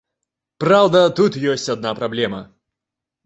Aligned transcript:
Праўда, 0.63 1.01
тут 1.19 1.37
ёсць 1.53 1.67
адна 1.75 1.91
праблема. 1.99 2.39